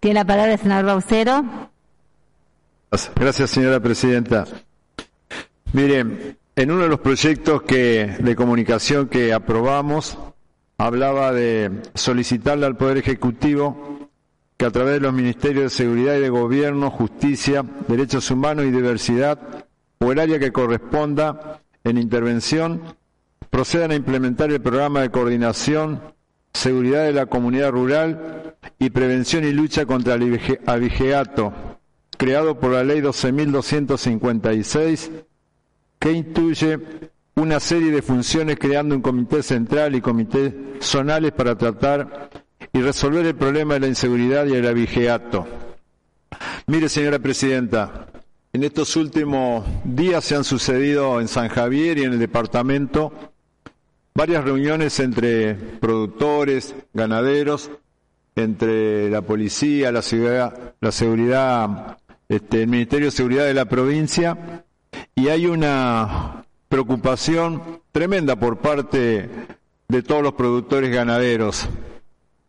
Tiene 0.00 0.14
la 0.14 0.24
palabra 0.24 0.52
el 0.52 0.58
senador 0.58 0.86
Baucero. 0.86 1.44
Gracias, 3.14 3.50
señora 3.50 3.80
presidenta. 3.80 4.46
Mire, 5.72 6.36
en 6.56 6.70
uno 6.70 6.82
de 6.82 6.88
los 6.88 7.00
proyectos 7.00 7.62
de 7.66 8.34
comunicación 8.36 9.08
que 9.08 9.32
aprobamos, 9.32 10.18
hablaba 10.78 11.32
de 11.32 11.82
solicitarle 11.94 12.66
al 12.66 12.76
Poder 12.76 12.98
Ejecutivo 12.98 14.08
que 14.56 14.66
a 14.66 14.70
través 14.70 14.94
de 14.94 15.00
los 15.00 15.12
Ministerios 15.12 15.64
de 15.64 15.70
Seguridad 15.70 16.16
y 16.16 16.20
de 16.20 16.30
Gobierno, 16.30 16.90
Justicia, 16.90 17.64
Derechos 17.86 18.28
Humanos 18.30 18.64
y 18.64 18.72
Diversidad, 18.72 19.38
o 19.98 20.10
el 20.10 20.18
área 20.18 20.40
que 20.40 20.50
corresponda 20.50 21.60
en 21.84 21.96
intervención, 21.96 22.82
procedan 23.50 23.92
a 23.92 23.94
implementar 23.94 24.50
el 24.50 24.60
programa 24.60 25.00
de 25.00 25.10
coordinación, 25.10 26.00
seguridad 26.58 27.04
de 27.04 27.12
la 27.12 27.26
comunidad 27.26 27.70
rural 27.70 28.56
y 28.78 28.90
prevención 28.90 29.44
y 29.44 29.52
lucha 29.52 29.86
contra 29.86 30.14
el 30.14 30.40
abigeato, 30.66 31.52
creado 32.16 32.58
por 32.58 32.72
la 32.72 32.84
Ley 32.84 33.00
12.256, 33.00 35.10
que 35.98 36.12
instituye 36.12 36.78
una 37.36 37.60
serie 37.60 37.92
de 37.92 38.02
funciones 38.02 38.58
creando 38.58 38.96
un 38.96 39.02
comité 39.02 39.42
central 39.42 39.94
y 39.94 40.00
comités 40.00 40.52
zonales 40.80 41.32
para 41.32 41.56
tratar 41.56 42.30
y 42.72 42.80
resolver 42.80 43.24
el 43.24 43.36
problema 43.36 43.74
de 43.74 43.80
la 43.80 43.86
inseguridad 43.86 44.46
y 44.46 44.54
el 44.54 44.66
abigeato. 44.66 45.46
Mire, 46.66 46.88
señora 46.88 47.20
presidenta, 47.20 48.08
en 48.52 48.64
estos 48.64 48.96
últimos 48.96 49.64
días 49.84 50.24
se 50.24 50.34
han 50.34 50.44
sucedido 50.44 51.20
en 51.20 51.28
San 51.28 51.48
Javier 51.48 51.98
y 51.98 52.02
en 52.02 52.14
el 52.14 52.18
departamento 52.18 53.12
varias 54.18 54.42
reuniones 54.42 54.98
entre 54.98 55.54
productores, 55.54 56.74
ganaderos, 56.92 57.70
entre 58.34 59.08
la 59.10 59.22
policía, 59.22 59.92
la 59.92 60.02
seguridad, 60.02 60.74
la 60.80 60.90
seguridad 60.90 61.98
este, 62.28 62.62
el 62.62 62.68
Ministerio 62.68 63.06
de 63.06 63.10
Seguridad 63.12 63.44
de 63.44 63.54
la 63.54 63.66
provincia 63.66 64.64
y 65.14 65.28
hay 65.28 65.46
una 65.46 66.44
preocupación 66.68 67.80
tremenda 67.92 68.34
por 68.34 68.58
parte 68.58 69.30
de 69.86 70.02
todos 70.02 70.24
los 70.24 70.32
productores 70.32 70.90
ganaderos. 70.90 71.68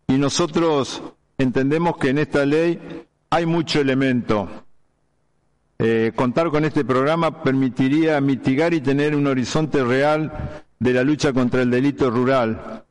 Y 0.07 0.13
nosotros 0.13 1.03
entendemos 1.37 1.97
que 1.97 2.09
en 2.09 2.17
esta 2.17 2.47
ley 2.47 3.05
hay 3.29 3.45
mucho 3.45 3.79
elemento. 3.79 4.49
Eh, 5.77 6.13
contar 6.15 6.49
con 6.49 6.65
este 6.65 6.83
programa 6.83 7.43
permitiría 7.43 8.19
mitigar 8.21 8.73
y 8.73 8.81
tener 8.81 9.15
un 9.15 9.27
horizonte 9.27 9.83
real 9.83 10.65
de 10.79 10.93
la 10.93 11.03
lucha 11.03 11.33
contra 11.33 11.61
el 11.61 11.69
delito 11.69 12.09
rural, 12.09 12.83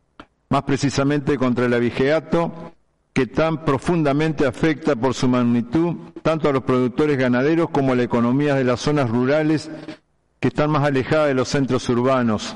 más 0.50 0.62
precisamente 0.62 1.36
contra 1.36 1.66
el 1.66 1.74
abigeato, 1.74 2.72
que 3.12 3.26
tan 3.26 3.64
profundamente 3.64 4.46
afecta 4.46 4.94
por 4.94 5.14
su 5.14 5.28
magnitud 5.28 5.96
tanto 6.22 6.48
a 6.48 6.52
los 6.52 6.62
productores 6.62 7.18
ganaderos 7.18 7.70
como 7.70 7.92
a 7.92 7.96
la 7.96 8.04
economía 8.04 8.54
de 8.54 8.64
las 8.64 8.80
zonas 8.80 9.10
rurales 9.10 9.70
que 10.38 10.48
están 10.48 10.70
más 10.70 10.84
alejadas 10.84 11.28
de 11.28 11.34
los 11.34 11.48
centros 11.48 11.88
urbanos. 11.88 12.54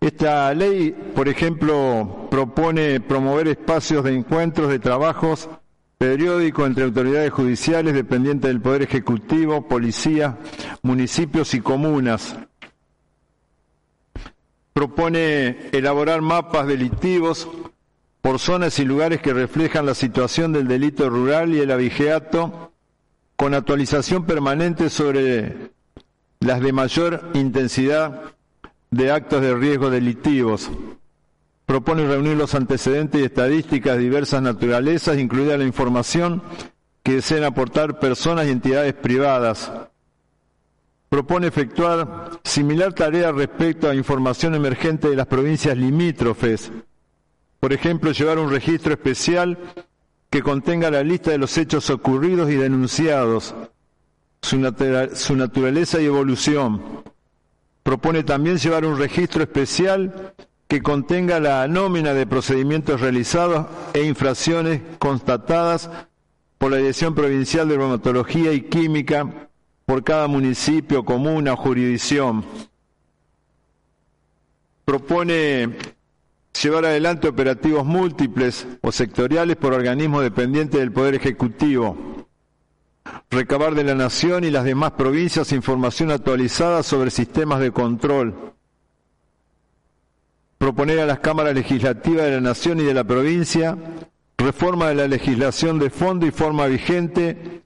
Esta 0.00 0.54
ley, 0.54 0.92
por 1.14 1.28
ejemplo, 1.28 2.28
propone 2.30 3.00
promover 3.00 3.48
espacios 3.48 4.04
de 4.04 4.14
encuentros, 4.14 4.68
de 4.68 4.78
trabajos 4.78 5.48
periódicos 5.98 6.66
entre 6.66 6.84
autoridades 6.84 7.32
judiciales 7.32 7.94
dependientes 7.94 8.48
del 8.48 8.60
Poder 8.60 8.82
Ejecutivo, 8.82 9.66
policía, 9.66 10.38
municipios 10.82 11.54
y 11.54 11.60
comunas, 11.60 12.36
propone 14.76 15.70
elaborar 15.72 16.20
mapas 16.20 16.66
delictivos 16.66 17.48
por 18.20 18.38
zonas 18.38 18.78
y 18.78 18.84
lugares 18.84 19.22
que 19.22 19.32
reflejan 19.32 19.86
la 19.86 19.94
situación 19.94 20.52
del 20.52 20.68
delito 20.68 21.08
rural 21.08 21.54
y 21.54 21.60
el 21.60 21.70
abigeato, 21.70 22.72
con 23.36 23.54
actualización 23.54 24.26
permanente 24.26 24.90
sobre 24.90 25.70
las 26.40 26.60
de 26.60 26.74
mayor 26.74 27.30
intensidad 27.32 28.34
de 28.90 29.10
actos 29.10 29.40
de 29.40 29.54
riesgo 29.54 29.88
delictivos. 29.88 30.70
Propone 31.64 32.06
reunir 32.06 32.36
los 32.36 32.54
antecedentes 32.54 33.22
y 33.22 33.24
estadísticas 33.24 33.96
de 33.96 34.02
diversas 34.02 34.42
naturalezas, 34.42 35.16
incluida 35.16 35.56
la 35.56 35.64
información 35.64 36.42
que 37.02 37.14
deseen 37.14 37.44
aportar 37.44 37.98
personas 37.98 38.46
y 38.46 38.50
entidades 38.50 38.92
privadas, 38.92 39.72
propone 41.08 41.46
efectuar 41.46 42.30
similar 42.42 42.92
tarea 42.92 43.32
respecto 43.32 43.88
a 43.88 43.94
información 43.94 44.54
emergente 44.54 45.08
de 45.08 45.16
las 45.16 45.26
provincias 45.26 45.76
limítrofes. 45.76 46.72
Por 47.60 47.72
ejemplo, 47.72 48.12
llevar 48.12 48.38
un 48.38 48.50
registro 48.50 48.92
especial 48.92 49.58
que 50.30 50.42
contenga 50.42 50.90
la 50.90 51.02
lista 51.02 51.30
de 51.30 51.38
los 51.38 51.56
hechos 51.56 51.88
ocurridos 51.90 52.50
y 52.50 52.56
denunciados, 52.56 53.54
su, 54.42 54.58
naturaleza 55.36 56.00
y 56.00 56.06
evolución. 56.06 56.82
Propone 57.82 58.24
también 58.24 58.58
llevar 58.58 58.84
un 58.84 58.98
registro 58.98 59.42
especial 59.42 60.34
que 60.68 60.82
contenga 60.82 61.38
la 61.38 61.66
nómina 61.68 62.12
de 62.12 62.26
procedimientos 62.26 63.00
realizados 63.00 63.66
e 63.94 64.02
infracciones 64.02 64.82
constatadas 64.98 65.88
por 66.58 66.72
la 66.72 66.78
Dirección 66.78 67.14
Provincial 67.14 67.68
de 67.68 67.76
Reumatología 67.76 68.52
y 68.52 68.62
Química 68.62 69.48
por 69.86 70.02
cada 70.02 70.26
municipio, 70.26 71.04
comuna 71.04 71.52
o 71.52 71.56
jurisdicción. 71.56 72.44
Propone 74.84 75.76
llevar 76.60 76.84
adelante 76.84 77.28
operativos 77.28 77.86
múltiples 77.86 78.66
o 78.82 78.90
sectoriales 78.90 79.56
por 79.56 79.72
organismos 79.72 80.22
dependientes 80.22 80.80
del 80.80 80.92
Poder 80.92 81.14
Ejecutivo. 81.14 82.26
Recabar 83.30 83.76
de 83.76 83.84
la 83.84 83.94
Nación 83.94 84.42
y 84.42 84.50
las 84.50 84.64
demás 84.64 84.92
provincias 84.92 85.52
información 85.52 86.10
actualizada 86.10 86.82
sobre 86.82 87.12
sistemas 87.12 87.60
de 87.60 87.70
control. 87.70 88.54
Proponer 90.58 90.98
a 90.98 91.06
las 91.06 91.20
cámaras 91.20 91.54
legislativas 91.54 92.24
de 92.24 92.32
la 92.32 92.40
Nación 92.40 92.80
y 92.80 92.82
de 92.82 92.94
la 92.94 93.04
provincia 93.04 93.78
reforma 94.36 94.88
de 94.88 94.96
la 94.96 95.08
legislación 95.08 95.78
de 95.78 95.90
fondo 95.90 96.26
y 96.26 96.32
forma 96.32 96.66
vigente 96.66 97.62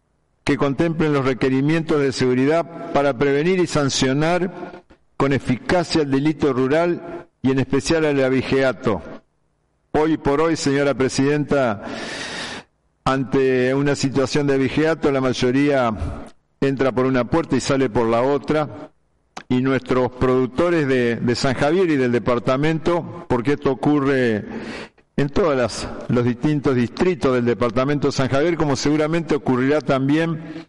que 0.51 0.57
contemplen 0.57 1.13
los 1.13 1.25
requerimientos 1.25 2.01
de 2.01 2.11
seguridad 2.11 2.91
para 2.93 3.17
prevenir 3.17 3.61
y 3.61 3.69
sancionar 3.69 4.83
con 5.17 5.33
eficacia 5.33 6.03
el 6.03 6.11
delito 6.11 6.53
rural 6.53 7.29
y 7.41 7.53
en 7.53 7.61
especial 7.61 8.05
el 8.05 8.25
abigeato. 8.25 9.01
Hoy 9.93 10.17
por 10.17 10.41
hoy, 10.41 10.57
señora 10.57 10.95
presidenta, 10.95 11.85
ante 13.05 13.73
una 13.77 13.95
situación 13.95 14.49
de 14.49 14.55
abigeato, 14.55 15.13
la 15.13 15.21
mayoría 15.21 15.95
entra 16.61 16.91
por 16.91 17.07
una 17.07 17.31
puerta 17.31 17.55
y 17.55 17.61
sale 17.61 17.89
por 17.89 18.09
la 18.09 18.23
otra, 18.23 18.91
y 19.49 19.63
nuestros 19.63 20.11
productores 20.11 20.89
de, 20.89 21.15
de 21.15 21.35
San 21.37 21.55
Javier 21.55 21.91
y 21.91 21.97
del 21.97 22.11
departamento, 22.11 23.25
porque 23.29 23.53
esto 23.53 23.71
ocurre 23.71 24.45
en 25.21 25.29
todos 25.29 25.87
los 26.09 26.25
distintos 26.25 26.75
distritos 26.75 27.35
del 27.35 27.45
departamento 27.45 28.09
de 28.09 28.13
San 28.13 28.31
Javier, 28.31 28.57
como 28.57 28.75
seguramente 28.75 29.35
ocurrirá 29.35 29.83
también 29.83 30.67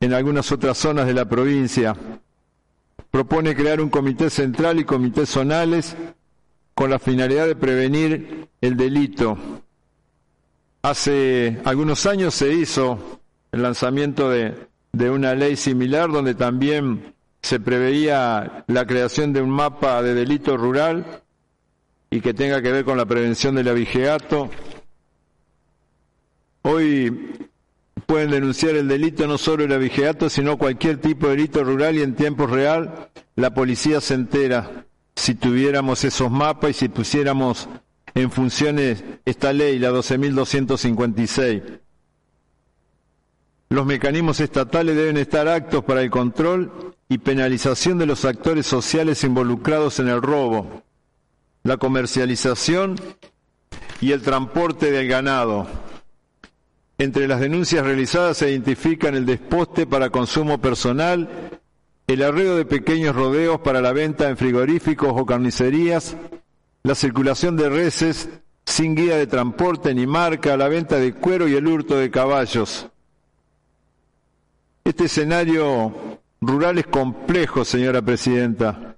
en 0.00 0.14
algunas 0.14 0.50
otras 0.52 0.78
zonas 0.78 1.06
de 1.06 1.12
la 1.12 1.26
provincia. 1.26 1.94
Propone 3.10 3.54
crear 3.54 3.78
un 3.78 3.90
comité 3.90 4.30
central 4.30 4.80
y 4.80 4.84
comités 4.84 5.28
zonales 5.28 5.98
con 6.74 6.88
la 6.88 6.98
finalidad 6.98 7.46
de 7.46 7.56
prevenir 7.56 8.48
el 8.62 8.78
delito. 8.78 9.36
Hace 10.80 11.60
algunos 11.66 12.06
años 12.06 12.32
se 12.32 12.54
hizo 12.54 13.20
el 13.52 13.60
lanzamiento 13.60 14.30
de, 14.30 14.54
de 14.92 15.10
una 15.10 15.34
ley 15.34 15.56
similar 15.56 16.10
donde 16.10 16.34
también 16.34 17.12
se 17.42 17.60
preveía 17.60 18.64
la 18.66 18.86
creación 18.86 19.34
de 19.34 19.42
un 19.42 19.50
mapa 19.50 20.02
de 20.02 20.14
delito 20.14 20.56
rural 20.56 21.22
y 22.10 22.20
que 22.20 22.34
tenga 22.34 22.60
que 22.60 22.72
ver 22.72 22.84
con 22.84 22.98
la 22.98 23.06
prevención 23.06 23.54
del 23.54 23.68
abigeato. 23.68 24.50
Hoy 26.62 27.48
pueden 28.06 28.30
denunciar 28.30 28.74
el 28.74 28.88
delito 28.88 29.26
no 29.26 29.38
solo 29.38 29.64
el 29.64 29.72
abigeato, 29.72 30.28
sino 30.28 30.58
cualquier 30.58 31.00
tipo 31.00 31.28
de 31.28 31.36
delito 31.36 31.62
rural 31.62 31.96
y 31.96 32.02
en 32.02 32.16
tiempo 32.16 32.46
real 32.46 33.10
la 33.36 33.54
policía 33.54 34.00
se 34.00 34.14
entera 34.14 34.84
si 35.14 35.34
tuviéramos 35.34 36.02
esos 36.04 36.30
mapas 36.30 36.70
y 36.70 36.74
si 36.74 36.88
pusiéramos 36.88 37.68
en 38.14 38.30
funciones 38.30 39.04
esta 39.24 39.52
ley, 39.52 39.78
la 39.78 39.90
12.256. 39.92 41.80
Los 43.68 43.86
mecanismos 43.86 44.40
estatales 44.40 44.96
deben 44.96 45.16
estar 45.16 45.46
actos 45.46 45.84
para 45.84 46.02
el 46.02 46.10
control 46.10 46.94
y 47.08 47.18
penalización 47.18 47.98
de 47.98 48.06
los 48.06 48.24
actores 48.24 48.66
sociales 48.66 49.22
involucrados 49.22 50.00
en 50.00 50.08
el 50.08 50.20
robo, 50.20 50.82
la 51.62 51.76
comercialización 51.76 52.96
y 54.00 54.12
el 54.12 54.22
transporte 54.22 54.90
del 54.90 55.08
ganado. 55.08 55.66
Entre 56.98 57.26
las 57.26 57.40
denuncias 57.40 57.84
realizadas 57.84 58.38
se 58.38 58.50
identifican 58.50 59.14
el 59.14 59.26
desposte 59.26 59.86
para 59.86 60.10
consumo 60.10 60.60
personal, 60.60 61.50
el 62.06 62.22
arreo 62.22 62.56
de 62.56 62.64
pequeños 62.64 63.14
rodeos 63.14 63.60
para 63.60 63.80
la 63.80 63.92
venta 63.92 64.28
en 64.28 64.36
frigoríficos 64.36 65.12
o 65.14 65.24
carnicerías, 65.24 66.16
la 66.82 66.94
circulación 66.94 67.56
de 67.56 67.68
reses 67.68 68.28
sin 68.66 68.94
guía 68.94 69.16
de 69.16 69.26
transporte 69.26 69.94
ni 69.94 70.06
marca, 70.06 70.56
la 70.56 70.68
venta 70.68 70.96
de 70.96 71.14
cuero 71.14 71.48
y 71.48 71.54
el 71.54 71.66
hurto 71.66 71.96
de 71.96 72.10
caballos. 72.10 72.88
Este 74.84 75.04
escenario 75.04 76.20
rural 76.40 76.78
es 76.78 76.86
complejo, 76.86 77.64
señora 77.64 78.02
presidenta. 78.02 78.96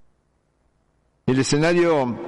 El 1.26 1.38
escenario 1.38 2.18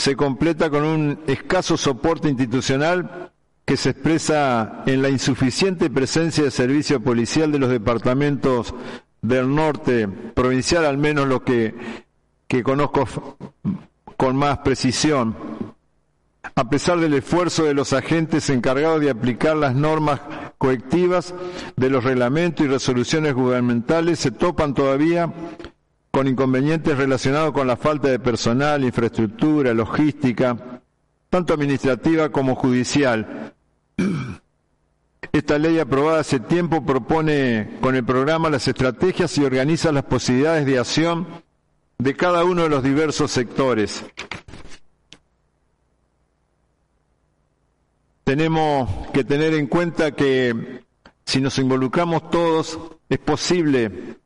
se 0.00 0.16
completa 0.16 0.70
con 0.70 0.82
un 0.82 1.20
escaso 1.26 1.76
soporte 1.76 2.30
institucional 2.30 3.32
que 3.66 3.76
se 3.76 3.90
expresa 3.90 4.82
en 4.86 5.02
la 5.02 5.10
insuficiente 5.10 5.90
presencia 5.90 6.42
de 6.42 6.50
servicio 6.50 7.02
policial 7.02 7.52
de 7.52 7.58
los 7.58 7.68
departamentos 7.68 8.74
del 9.20 9.54
norte, 9.54 10.08
provincial 10.08 10.86
al 10.86 10.96
menos 10.96 11.28
lo 11.28 11.44
que, 11.44 11.74
que 12.48 12.62
conozco 12.62 13.36
con 14.16 14.36
más 14.36 14.58
precisión. 14.60 15.36
A 16.54 16.70
pesar 16.70 16.98
del 16.98 17.12
esfuerzo 17.12 17.64
de 17.64 17.74
los 17.74 17.92
agentes 17.92 18.48
encargados 18.48 19.02
de 19.02 19.10
aplicar 19.10 19.54
las 19.54 19.74
normas 19.74 20.22
coactivas 20.56 21.34
de 21.76 21.90
los 21.90 22.04
reglamentos 22.04 22.64
y 22.64 22.70
resoluciones 22.70 23.34
gubernamentales, 23.34 24.18
se 24.18 24.30
topan 24.30 24.72
todavía 24.72 25.30
con 26.10 26.26
inconvenientes 26.26 26.96
relacionados 26.96 27.52
con 27.52 27.66
la 27.66 27.76
falta 27.76 28.08
de 28.08 28.18
personal, 28.18 28.84
infraestructura, 28.84 29.72
logística, 29.72 30.82
tanto 31.28 31.54
administrativa 31.54 32.30
como 32.30 32.56
judicial. 32.56 33.54
Esta 35.32 35.58
ley 35.58 35.78
aprobada 35.78 36.20
hace 36.20 36.40
tiempo 36.40 36.84
propone 36.84 37.78
con 37.80 37.94
el 37.94 38.04
programa 38.04 38.50
las 38.50 38.66
estrategias 38.66 39.38
y 39.38 39.44
organiza 39.44 39.92
las 39.92 40.04
posibilidades 40.04 40.66
de 40.66 40.78
acción 40.78 41.28
de 41.98 42.16
cada 42.16 42.44
uno 42.44 42.64
de 42.64 42.68
los 42.68 42.82
diversos 42.82 43.30
sectores. 43.30 44.04
Tenemos 48.24 48.90
que 49.12 49.22
tener 49.22 49.54
en 49.54 49.66
cuenta 49.66 50.12
que 50.12 50.82
si 51.24 51.40
nos 51.40 51.58
involucramos 51.58 52.28
todos 52.30 52.78
es 53.08 53.18
posible 53.18 54.16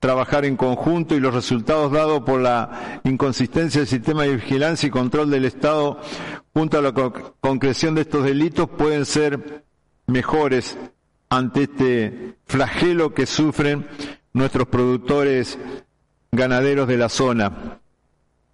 trabajar 0.00 0.46
en 0.46 0.56
conjunto 0.56 1.14
y 1.14 1.20
los 1.20 1.34
resultados 1.34 1.92
dados 1.92 2.22
por 2.22 2.40
la 2.40 3.00
inconsistencia 3.04 3.82
del 3.82 3.88
sistema 3.88 4.24
de 4.24 4.36
vigilancia 4.36 4.86
y 4.86 4.90
control 4.90 5.30
del 5.30 5.44
Estado 5.44 6.00
junto 6.54 6.78
a 6.78 6.82
la 6.82 6.92
concreción 7.40 7.94
de 7.94 8.00
estos 8.00 8.24
delitos 8.24 8.68
pueden 8.70 9.04
ser 9.04 9.64
mejores 10.06 10.76
ante 11.28 11.64
este 11.64 12.34
flagelo 12.46 13.14
que 13.14 13.26
sufren 13.26 13.86
nuestros 14.32 14.68
productores 14.68 15.58
ganaderos 16.32 16.88
de 16.88 16.96
la 16.96 17.10
zona. 17.10 17.78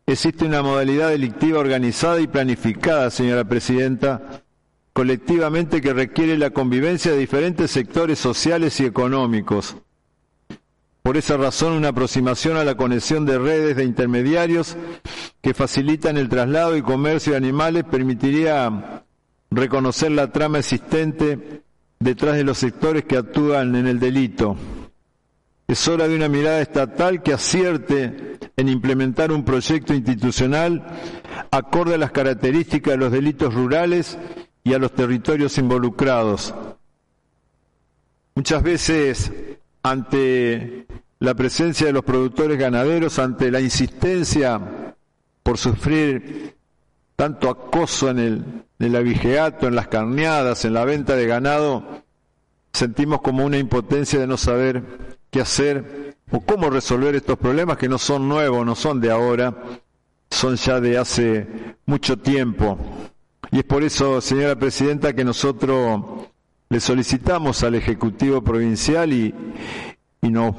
Existe 0.04 0.44
una 0.46 0.62
modalidad 0.62 1.10
delictiva 1.10 1.60
organizada 1.60 2.20
y 2.20 2.26
planificada, 2.26 3.10
señora 3.10 3.44
Presidenta, 3.44 4.42
colectivamente 4.92 5.80
que 5.80 5.92
requiere 5.92 6.38
la 6.38 6.50
convivencia 6.50 7.12
de 7.12 7.18
diferentes 7.18 7.70
sectores 7.70 8.18
sociales 8.18 8.80
y 8.80 8.84
económicos 8.84 9.76
por 11.06 11.16
esa 11.16 11.36
razón, 11.36 11.74
una 11.74 11.90
aproximación 11.90 12.56
a 12.56 12.64
la 12.64 12.74
conexión 12.74 13.26
de 13.26 13.38
redes 13.38 13.76
de 13.76 13.84
intermediarios 13.84 14.76
que 15.40 15.54
facilitan 15.54 16.16
el 16.16 16.28
traslado 16.28 16.76
y 16.76 16.82
comercio 16.82 17.30
de 17.30 17.36
animales 17.36 17.84
permitiría 17.84 19.04
reconocer 19.48 20.10
la 20.10 20.32
trama 20.32 20.58
existente 20.58 21.62
detrás 22.00 22.34
de 22.34 22.42
los 22.42 22.58
sectores 22.58 23.04
que 23.04 23.16
actúan 23.16 23.76
en 23.76 23.86
el 23.86 24.00
delito. 24.00 24.56
Es 25.68 25.86
hora 25.86 26.08
de 26.08 26.16
una 26.16 26.28
mirada 26.28 26.60
estatal 26.60 27.22
que 27.22 27.34
acierte 27.34 28.40
en 28.56 28.68
implementar 28.68 29.30
un 29.30 29.44
proyecto 29.44 29.94
institucional 29.94 30.84
acorde 31.52 31.94
a 31.94 31.98
las 31.98 32.10
características 32.10 32.94
de 32.94 32.98
los 32.98 33.12
delitos 33.12 33.54
rurales 33.54 34.18
y 34.64 34.74
a 34.74 34.80
los 34.80 34.92
territorios 34.92 35.56
involucrados. 35.56 36.52
Muchas 38.34 38.60
veces 38.64 39.30
ante 39.90 40.86
la 41.20 41.34
presencia 41.34 41.86
de 41.86 41.92
los 41.92 42.04
productores 42.04 42.58
ganaderos, 42.58 43.18
ante 43.18 43.50
la 43.50 43.60
insistencia 43.60 44.60
por 45.42 45.58
sufrir 45.58 46.56
tanto 47.14 47.48
acoso 47.48 48.10
en 48.10 48.18
el, 48.18 48.44
en 48.78 48.94
en 48.94 49.74
las 49.74 49.88
carneadas, 49.88 50.64
en 50.64 50.74
la 50.74 50.84
venta 50.84 51.14
de 51.14 51.26
ganado, 51.26 52.02
sentimos 52.72 53.20
como 53.22 53.44
una 53.44 53.58
impotencia 53.58 54.18
de 54.18 54.26
no 54.26 54.36
saber 54.36 54.82
qué 55.30 55.40
hacer 55.40 56.16
o 56.30 56.40
cómo 56.40 56.68
resolver 56.68 57.14
estos 57.14 57.38
problemas 57.38 57.78
que 57.78 57.88
no 57.88 57.98
son 57.98 58.28
nuevos, 58.28 58.66
no 58.66 58.74
son 58.74 59.00
de 59.00 59.10
ahora, 59.12 59.54
son 60.30 60.56
ya 60.56 60.80
de 60.80 60.98
hace 60.98 61.46
mucho 61.86 62.18
tiempo. 62.18 62.76
Y 63.52 63.58
es 63.58 63.64
por 63.64 63.84
eso, 63.84 64.20
señora 64.20 64.56
Presidenta, 64.56 65.14
que 65.14 65.24
nosotros 65.24 66.26
le 66.68 66.80
solicitamos 66.80 67.62
al 67.62 67.76
Ejecutivo 67.76 68.42
Provincial 68.42 69.12
y, 69.12 69.34
y 70.22 70.30
nos 70.30 70.54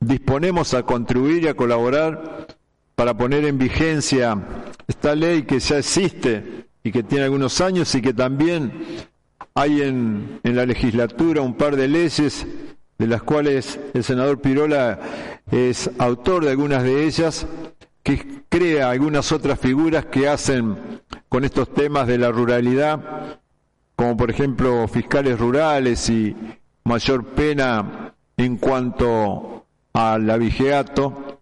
disponemos 0.00 0.74
a 0.74 0.82
contribuir 0.82 1.44
y 1.44 1.48
a 1.48 1.54
colaborar 1.54 2.46
para 2.94 3.16
poner 3.16 3.44
en 3.44 3.58
vigencia 3.58 4.36
esta 4.88 5.14
ley 5.14 5.42
que 5.42 5.60
ya 5.60 5.78
existe 5.78 6.66
y 6.82 6.92
que 6.92 7.02
tiene 7.02 7.24
algunos 7.24 7.60
años 7.60 7.94
y 7.94 8.02
que 8.02 8.14
también 8.14 8.72
hay 9.54 9.82
en, 9.82 10.40
en 10.42 10.56
la 10.56 10.66
legislatura 10.66 11.42
un 11.42 11.54
par 11.54 11.76
de 11.76 11.88
leyes 11.88 12.46
de 12.98 13.06
las 13.06 13.22
cuales 13.22 13.78
el 13.94 14.04
senador 14.04 14.40
Pirola 14.40 14.98
es 15.50 15.90
autor 15.98 16.44
de 16.44 16.50
algunas 16.50 16.82
de 16.82 17.04
ellas, 17.04 17.46
que 18.02 18.42
crea 18.48 18.90
algunas 18.90 19.32
otras 19.32 19.58
figuras 19.60 20.06
que 20.06 20.28
hacen 20.28 20.76
con 21.28 21.44
estos 21.44 21.72
temas 21.74 22.06
de 22.06 22.18
la 22.18 22.30
ruralidad 22.30 23.40
como 23.96 24.16
por 24.16 24.30
ejemplo 24.30 24.86
fiscales 24.86 25.38
rurales 25.38 26.08
y 26.10 26.36
mayor 26.84 27.24
pena 27.24 28.14
en 28.36 28.58
cuanto 28.58 29.66
al 29.94 30.28
abigeato. 30.30 31.40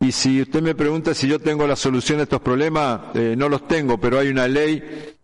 Y 0.00 0.12
si 0.12 0.42
usted 0.42 0.60
me 0.60 0.74
pregunta 0.74 1.14
si 1.14 1.28
yo 1.28 1.38
tengo 1.38 1.66
la 1.66 1.76
solución 1.76 2.20
a 2.20 2.24
estos 2.24 2.40
problemas, 2.40 3.00
eh, 3.14 3.34
no 3.38 3.48
los 3.48 3.66
tengo, 3.66 3.98
pero 3.98 4.18
hay 4.18 4.28
una 4.28 4.48
ley 4.48 5.14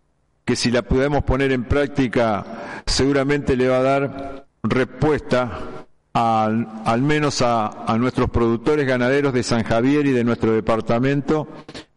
que 0.45 0.57
si 0.57 0.71
la 0.71 0.83
podemos 0.83 1.25
poner 1.25 1.53
en 1.53 1.65
práctica 1.65 2.83
seguramente 2.87 3.57
le 3.57 3.69
va 3.69 3.79
a 3.79 3.83
dar 3.83 4.47
respuesta 4.63 5.87
al, 6.13 6.69
al 6.85 7.03
menos 7.03 7.43
a, 7.43 7.85
a 7.85 7.99
nuestros 7.99 8.31
productores 8.31 8.87
ganaderos 8.87 9.33
de 9.33 9.43
San 9.43 9.63
Javier 9.65 10.07
y 10.07 10.13
de 10.13 10.25
nuestro 10.25 10.53
departamento 10.53 11.49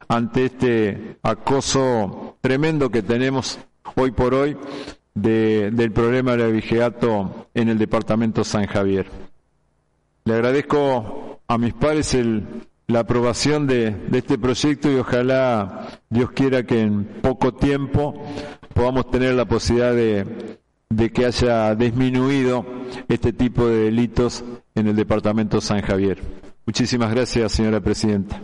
ante 0.08 0.46
este 0.46 1.18
acoso 1.24 2.38
tremendo 2.42 2.90
que 2.90 3.02
tenemos 3.02 3.60
hoy 3.96 4.12
por 4.12 4.34
hoy 4.34 4.58
del 5.14 5.92
problema 5.94 6.32
del 6.32 6.50
abigeato 6.50 7.48
en 7.54 7.70
el 7.70 7.78
departamento 7.78 8.44
San 8.44 8.66
Javier. 8.66 9.08
Le 10.26 10.34
agradezco 10.34 11.40
a 11.48 11.58
mis 11.58 11.74
padres 11.74 12.14
el, 12.14 12.44
la 12.88 13.00
aprobación 13.02 13.68
de, 13.68 13.96
este 14.14 14.38
proyecto 14.38 14.92
y 14.92 14.96
ojalá 14.96 15.88
Dios 16.10 16.32
quiera 16.32 16.64
que 16.64 16.82
en 16.82 17.06
poco 17.22 17.54
tiempo 17.54 18.26
podamos 18.74 19.10
tener 19.10 19.34
la 19.36 19.46
posibilidad 19.46 19.94
de, 19.94 20.60
de 20.90 21.12
que 21.12 21.26
haya 21.26 21.74
disminuido 21.76 22.66
este 23.08 23.34
tipo 23.34 23.68
de 23.68 23.86
delitos 23.86 24.44
en 24.76 24.88
el 24.88 24.96
departamento 24.96 25.62
San 25.62 25.82
Javier. 25.82 26.22
Muchísimas 26.66 27.12
gracias, 27.12 27.52
señora 27.52 27.80
presidenta. 27.80 28.42